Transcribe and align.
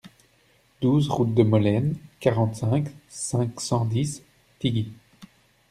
douze 0.81 1.09
route 1.09 1.35
de 1.35 1.43
Molaine, 1.43 1.95
quarante-cinq, 2.21 2.87
cinq 3.07 3.59
cent 3.61 3.85
dix, 3.85 4.23
Tigy 4.57 4.91